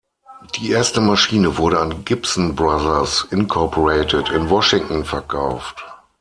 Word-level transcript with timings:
Die 0.55 0.71
erste 0.71 0.99
Maschine 0.99 1.59
wurde 1.59 1.79
an 1.79 2.03
Gibson 2.05 2.55
Brothers, 2.55 3.27
Incorporated, 3.29 4.29
in 4.31 4.49
Washington 4.49 5.05
verkauft. 5.05 5.85